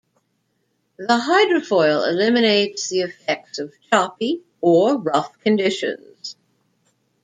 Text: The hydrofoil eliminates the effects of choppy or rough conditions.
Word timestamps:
The 0.97 1.05
hydrofoil 1.15 2.09
eliminates 2.11 2.89
the 2.89 3.01
effects 3.01 3.59
of 3.59 3.71
choppy 3.91 4.41
or 4.59 4.97
rough 4.97 5.37
conditions. 5.41 6.35